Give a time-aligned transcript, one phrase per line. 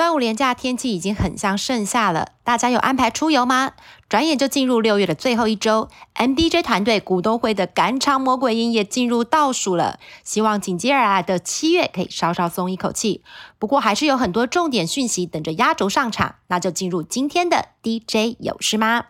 [0.00, 3.72] 端午连假天气已经很像盛夏了，大家有安排出游吗？
[4.08, 9.98] 转眼就进入六月的最后一周，MDJ 团队股东会的赶场魔鬼音也进入倒数了。
[10.24, 13.22] 希望紧接而来的七月可以稍稍松一口气。
[13.58, 19.04] 不过还是有很多重点讯息等着压轴上场，那就进入今天的 DJ 有事吗？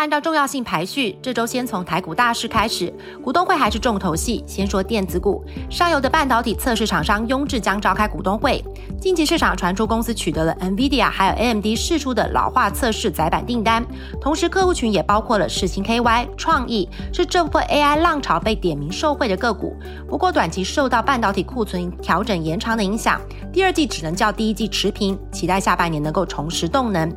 [0.00, 2.90] 按照重要性排序，这周先从台股大事开始。
[3.22, 5.44] 股东会还是重头戏，先说电子股。
[5.68, 8.64] 上游的半导体测试厂商雍智将召开股东会。
[8.98, 13.84] 近期市场传出公司取得了 NVIDIA 还有 AMD 释出的老化测试载板订单，
[14.22, 19.76] 同时客户群也包括了世星 KY、创意，是这波 AI 浪潮被点名受惠的个股。
[20.08, 23.20] 不过短期受到半导体库存调整延长的影响，
[23.52, 27.14] 第二季只能较第一季持平，期待下半年能够重拾动能。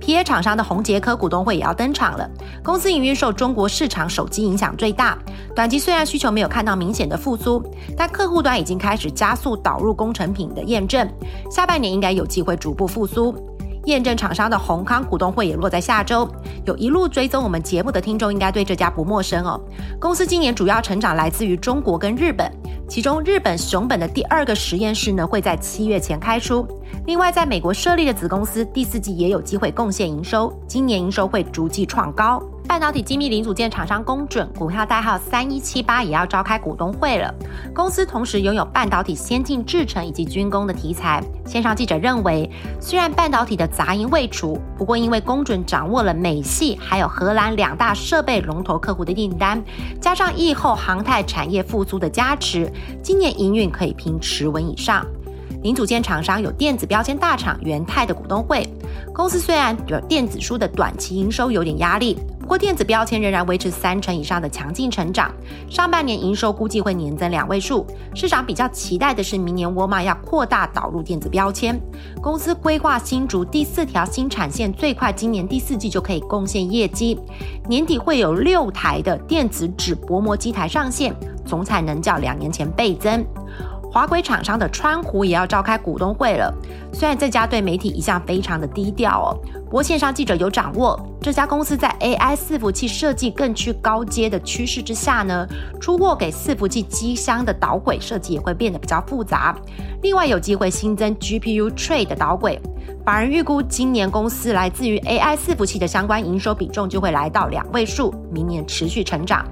[0.00, 2.28] 皮 a 厂商的宏杰科股东会也要登场了。
[2.62, 5.16] 公司营运受中国市场手机影响最大，
[5.54, 7.62] 短期虽然需求没有看到明显的复苏，
[7.96, 11.08] 但客户端已经开始加速导入工程品的验证，
[11.50, 13.34] 下半年应该有机会逐步复苏。
[13.86, 16.28] 验证厂商的宏康股东会也落在下周，
[16.64, 19.60] 有一路追踪我们节目的听众应该对这家不陌生哦。
[19.98, 22.48] 公司今年主要成长来自于中国跟日本。
[22.92, 26.68] 其中，日本熊本的第二个实验室呢会在七月前开出。
[27.06, 32.42] 另外，在美国设立的子公司第四季也有机会贡献营收，今年营收会逐季创高。
[32.66, 37.32] 半导体精密零组件厂商公准股票代号三一七八也要召开股东会了。
[37.74, 41.22] 公司同时拥有半导体先进制程以及军工的题材。
[41.44, 49.62] 线上记者认为，虽然半导体的杂音未除，不过因为公准掌握了美系还有荷兰两大设备龙头客户的订单，
[50.00, 52.70] 加上疫后航太产业复苏的加持，
[53.02, 55.04] 今年营运可以拼持稳以上。
[55.62, 58.66] 零组件厂商有电子标签大厂元泰的股东会。
[59.12, 62.18] 公司虽然有电子书的短期营收有点压力。
[62.42, 65.32] 不过电子标签仍然维持三成以上的强劲成长，
[65.70, 67.86] 上半年营收估计会年增两位数。
[68.14, 71.80] 市场比较期待的是明年沃尔玛要扩大导入电子标签，
[72.20, 77.18] 公司规划新竹第四条新产线最快今年第四季就可以贡献业绩，
[77.68, 81.14] 年底会有六台的电子纸薄膜机台上线，
[81.46, 83.24] 总产能较两年前倍增。
[83.92, 86.50] 华轨厂商的川湖也要召开股东会了。
[86.94, 89.28] 虽然这家对媒体一向非常的低调哦，
[89.66, 95.46] 不过线上记者有掌握，这家公司在 AI 伺服器设计更趋高阶的趋势之下呢，
[95.78, 99.54] 出货给伺服器机箱的导轨设计也会变得比较复杂。
[100.00, 102.58] 另外有机会新增 GPU tray 的导轨，
[103.04, 109.44] 法人预估今年公司来自于 AI 伺服器的相关营收比重就会来到两位数，明年持续成长。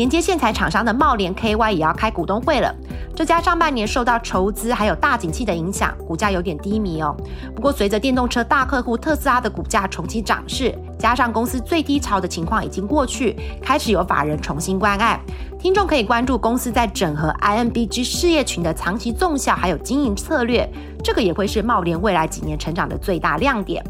[0.00, 2.74] 连接线材厂商的茂联 KY 也要开股东会了。
[3.14, 7.14] 这家上半年受到筹资还有大景气的影响，股价有点低迷哦。
[7.54, 15.20] 不过随着电动车大客户特斯拉的股价重启涨势，加上公司最低潮的情况已经过去，开始有法人重新关爱。
[15.58, 20.66] 听众可以关注公司在整合 INBG 事业群的长期纵效还有经营策略，
[21.04, 23.84] 这个也会是茂联未来几年成长的最大亮点。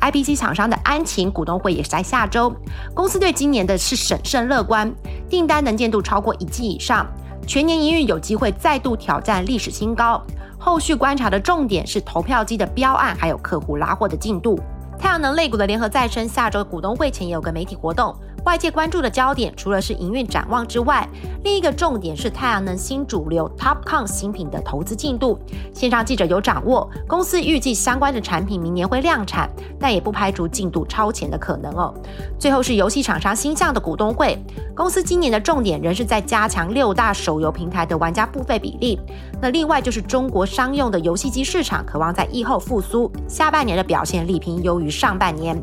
[0.00, 2.54] IPC 厂商的安晴股东会也是在下周，
[2.94, 4.92] 公司对今年的是审慎乐观，
[5.28, 7.06] 订单能见度超过一季以上，
[7.46, 10.22] 全年营运有机会再度挑战历史新高。
[10.58, 14.58] 后续观察的重点是投票机的标案，还有客户拉货的进度。
[14.98, 18.12] 太阳能类股的联合再生下周股东会前也有个媒体活动。
[18.48, 21.06] 外界关注的焦点除了是营运展望之外，
[21.44, 25.38] 另一个重点是太阳能新主流 TOPCon 新品的投资进度。
[25.74, 31.92] 线上记者有掌握，公司预计相关的产品明年会量产，但也不排除进度超前的可能哦。
[32.38, 34.42] 最后是游戏厂商新象的股东会，
[34.74, 38.98] 公司今年的重点仍是在加强六大手游平台的玩家付费比例。
[39.42, 45.62] 那另外就是中国商用的游戏机市场，渴望在疫后复苏，下半年的表现力拼优于上半年。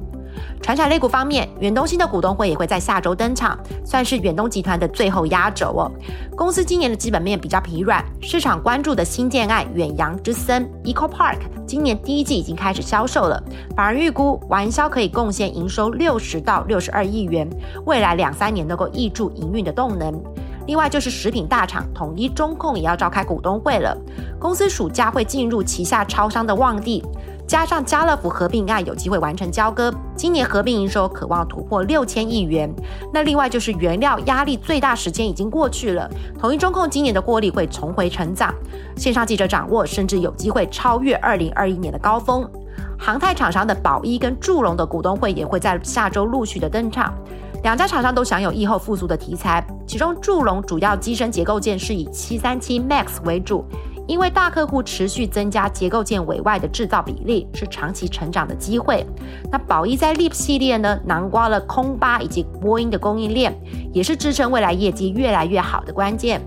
[0.62, 5.92] 船产类股方面，远东新的股东会也会在下周登场，算是远东集团的最后压轴哦。
[6.36, 13.42] 公司今年的基本面比较疲软，市场关注的新建案远洋之森 Eco Park 今年第一季已经开始销售了，
[13.76, 17.48] 反而预估完销可以贡献营收六十到六十二亿元，
[17.86, 20.20] 未来两三年能够挹注营运的动能。
[20.66, 23.96] 另外就是食品大厂统一中控也要召开股东会了，
[24.40, 27.04] 公司暑假会进入旗下超商的旺地。
[27.47, 32.68] 加上家乐福合并案有机会完成交割，今年合并营收渴望突破六千亿元。
[33.13, 36.09] 那另外就是原料压力最大时间已经过去了，
[36.39, 38.51] 统一中控今年的获利会重回成长。
[38.97, 42.50] 线上记者掌握，甚至有机会超越二零二一年的高峰。
[42.97, 47.13] 航太厂商的宝一跟祝融的股东会也会在下周陆续的登场。
[47.62, 53.65] 两家厂商都享有疫后复苏的题材，其中祝融主要机身结构件是以七三七 MAX 为主。
[54.07, 59.06] 因为大客户持续增加结构件委外的制造比例，是长期成长的机会。
[59.52, 63.57] 那宝一在 Leap 系列呢，囊括了空巴以及波音的供应链，
[63.92, 66.42] 也是支撑未来业绩越来越好的关键。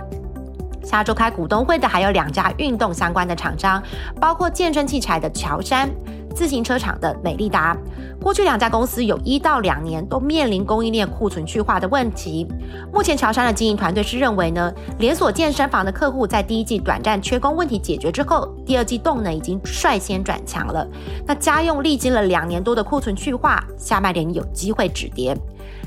[0.84, 3.82] 下周开股东会的还有两家运动相关的厂商，
[4.20, 5.90] 包括健身器材的乔山。
[6.34, 7.76] 自行车厂的美利达，
[8.20, 12.46] 过去两家公司有一到两年都面临供应链库存去化的问题。
[12.92, 20.86] 目前乔山的经营团队是认为呢，连锁健身房的客户在第一季短暂缺工问题解决之后，第二季动能已经率先转强了。
[21.26, 25.36] 那家用历经了两年多的库存去化，下半年有机会止跌。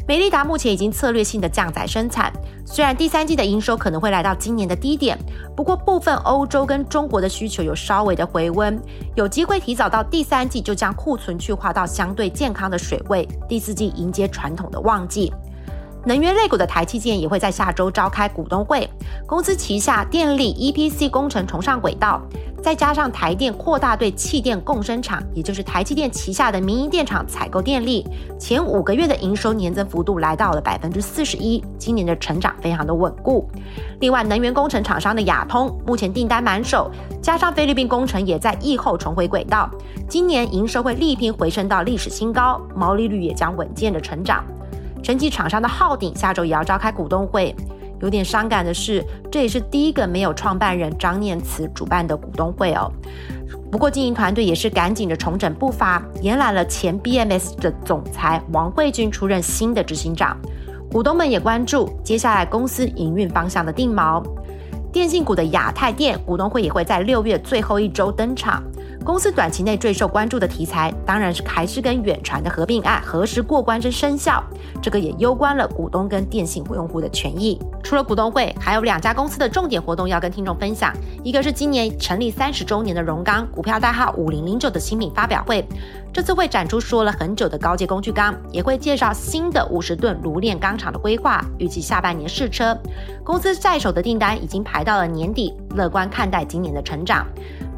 [0.07, 2.31] 美利达目前已经策略性的降载生产，
[2.65, 5.17] 虽然第三季的营收可能会来到今年的低点，
[5.55, 8.81] 不过部分欧洲跟中国的需求有稍微的回温，
[9.15, 15.31] 有机会提早到第三季就将库存去化到相对健康的水位，第四季迎接传统的旺季。
[16.03, 18.89] 能源类股的台积电也会在下周召开股东会，
[19.27, 22.21] 公司旗下电力 EPC 工程重上轨道。
[22.59, 28.05] 再加上台电扩大对气电共生厂，也就是台积电旗下的民营电厂采购电力，
[28.39, 33.47] 前五个月的营收年增幅度来到了百分之四十一，今年的成长非常的稳固。
[33.99, 36.89] 另外，能源工程厂商的亚通目前订单满手，
[37.19, 39.67] 加上菲律宾工程也在疫后重回轨道，
[40.07, 44.43] 今年营收会力拼回升到历史新高，毛利率也将稳健的成长。
[45.03, 47.55] 升级厂商的昊鼎下周也要召开股东会。
[48.01, 52.91] 有点伤感的是，这也是第一个没有创办人张念慈主办的股东会哦。
[53.71, 60.35] 不过经营团队也是赶紧的重整步伐，延揽了前 BMS 的总裁王慧君出任新的执行长。
[60.89, 64.21] 股东们也关注接下来公司营运方向的定锚。
[64.91, 68.61] 电信股的亚太电股东会也会在六月最后一周登场。
[69.03, 74.43] 公司短期内最受关注的题材，当然是还是跟远传的合并案何时过关之生效，
[74.79, 77.59] 这个也攸关了股东跟电信用户的权益。
[77.83, 80.93] 除了股东会，还有两家公司的重点活动要跟听众分享，
[81.23, 85.67] 一个是今年成立三十周年的荣钢股票代号五零零九的新品发表会。
[86.13, 92.77] 这次会展出说了很久的高阶工具钢，也会介绍新的五十吨炉炼钢厂的规划，预计下半年试车。
[93.23, 97.25] 公司在手的订单已经排到了年底，乐观看待今年的成长。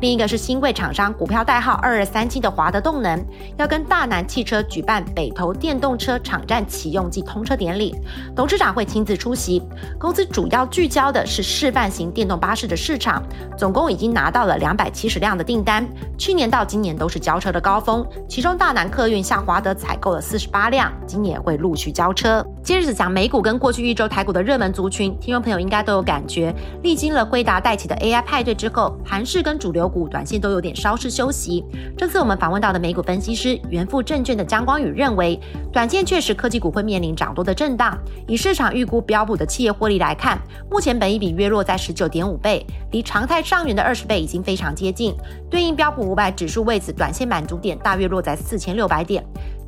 [0.04, 7.96] 另一个是新贵厂商股票代号二二三七的华德动能，要跟大南汽车举办北投电动车场站启用暨通车典礼，
[8.36, 9.64] 董事长会亲自出席。
[9.98, 13.24] 公司主要聚焦的是示范型电动巴士的市场，
[13.58, 18.06] 总共已经拿到了两百七十辆的订单，去年到今年都是交车的高峰。
[18.28, 22.46] 其中大南客运向华德采购了四十八辆，今年会陆续交车。
[22.62, 31.64] 接着讲美股跟过去一周台股的热门族群，听众朋友应该都有感觉，历经了辉达带起的 AI 派对之后，盘式跟主流股短线都有点稍事休息。
[31.96, 35.40] 这次我们访问到的美股分析师元富证券的江光宇认为，
[35.72, 37.98] 短线确实科技股会面临涨多的震荡。
[38.28, 40.38] 以市场预估标普的企业获利来看，
[40.70, 45.16] 目前本益比约落在十九点五倍，离常态上缘的二十倍已经非常接近，
[45.50, 49.24] 对应标普五百指数位置短线满足点大约落在四千六百点。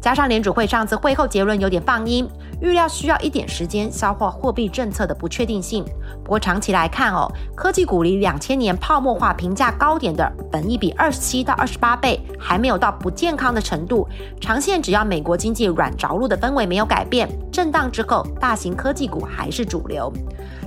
[0.05, 2.29] 加上联储会上次会后结论有点放音，
[2.61, 5.83] 预料需要一点时间消化货币政策的不确定性。
[6.23, 14.07] 不过长期来看哦，科技股离两千年泡沫化评价高点的本一比二十七到二十八倍，还没有到不健康的程度。
[14.39, 20.13] 长线只要美国经济软着陆的氛围没有改变，震荡之后，大型科技股还是主流。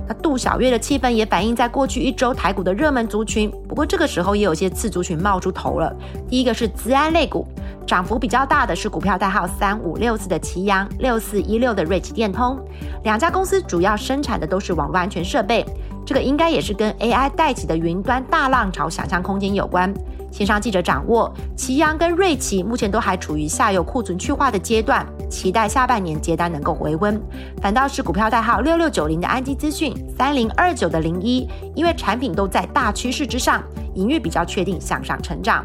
[0.08, 3.48] 那杜小月的气氛也反映在过去一周台股的热门族群。
[3.68, 5.94] 不过这个时候也有些次族群冒出头了。
[6.28, 7.46] 第一个是资安类股。
[7.88, 12.60] 涨幅比较大的是股票代号三五六四的奇阳，六四一六的瑞奇电通，
[13.02, 15.64] 两家公司主要生产的都是网络安全设备，
[16.04, 19.90] 这个应该也是跟 AI 带起的云端大浪潮想象空间有关。
[20.30, 27.18] 线上记者掌握，奇阳跟瑞奇目前都还处于下游库存去化的阶段，期待下半年接单能够回温。
[27.62, 33.62] 反倒是股票代号六六九零的安基资讯，三零二九的零一，因为产品都在大趋势之上，
[33.94, 35.64] 营运比较确定向上成长。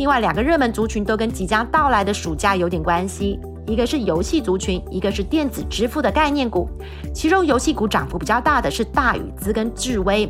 [0.00, 6.66] 另外两个热门族群都跟即将到来的暑假有点关系，一个是游戏族群，一个是电子支付的概念股。
[7.12, 10.26] 其中游戏股涨幅比较大的是大宇资跟智威。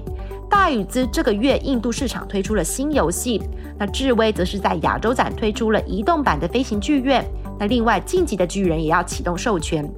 [0.50, 3.40] 大宇资这个月印度市场推出了新游戏，
[3.78, 7.24] 那智威则是在亚洲展推出了移动版的飞行剧院。
[7.56, 9.88] 那另外晋级的巨人也要启动授权。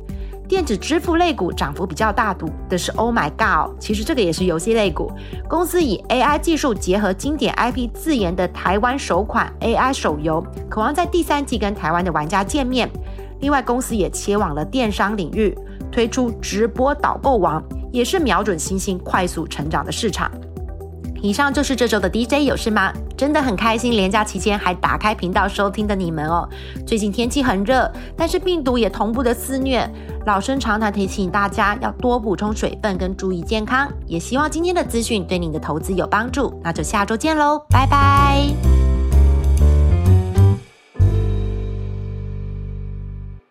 [0.52, 2.37] 电子支付类股涨幅比较大
[2.68, 5.11] 的是 Oh My God，其实这个也是游戏类股。
[5.49, 12.87] 公司以 AI 技术结合经典 IP 自研的台湾首款 AI 手游，渴望在第三季跟台湾的玩家见面。
[13.40, 15.56] 另外，公司也切往了电商领域，
[15.90, 20.30] 推出直播导购王，也是瞄准新兴快速成长的市场。
[21.23, 22.92] 以上就是这周的 DJ 有事吗？
[23.23, 26.49] 真的很开心，连假期间还打开频道收听的你们哦。
[26.85, 29.88] 最近天气很热，但是病毒也同步的肆虐。
[30.26, 36.61] 老生常谈提醒大家要多补充水分跟注意健康，也希望今天的资讯对你的投资有帮助。
[36.64, 38.82] 那就下周见喽，拜拜。